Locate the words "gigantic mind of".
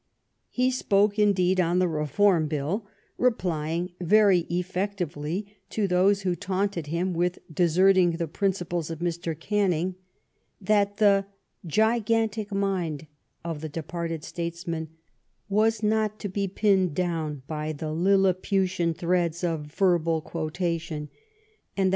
11.67-13.61